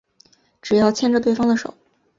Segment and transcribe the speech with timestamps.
[0.63, 1.75] 只要牵着对方的手